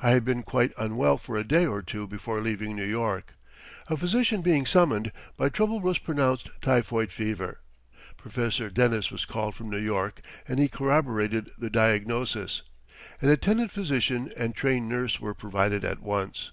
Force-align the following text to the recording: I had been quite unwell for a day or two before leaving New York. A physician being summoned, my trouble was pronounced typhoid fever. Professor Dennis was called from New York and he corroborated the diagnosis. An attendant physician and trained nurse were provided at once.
I 0.00 0.10
had 0.10 0.24
been 0.24 0.42
quite 0.42 0.72
unwell 0.76 1.16
for 1.16 1.36
a 1.38 1.44
day 1.46 1.64
or 1.64 1.80
two 1.80 2.08
before 2.08 2.40
leaving 2.40 2.74
New 2.74 2.84
York. 2.84 3.34
A 3.86 3.96
physician 3.96 4.42
being 4.42 4.66
summoned, 4.66 5.12
my 5.38 5.48
trouble 5.48 5.78
was 5.78 5.96
pronounced 5.98 6.50
typhoid 6.60 7.12
fever. 7.12 7.60
Professor 8.16 8.68
Dennis 8.68 9.12
was 9.12 9.24
called 9.24 9.54
from 9.54 9.70
New 9.70 9.78
York 9.78 10.22
and 10.48 10.58
he 10.58 10.66
corroborated 10.66 11.52
the 11.56 11.70
diagnosis. 11.70 12.62
An 13.22 13.28
attendant 13.30 13.70
physician 13.70 14.32
and 14.36 14.56
trained 14.56 14.88
nurse 14.88 15.20
were 15.20 15.34
provided 15.34 15.84
at 15.84 16.00
once. 16.02 16.50